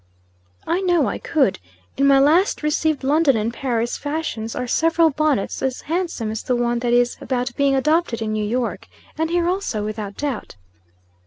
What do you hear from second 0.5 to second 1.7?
"I know I could.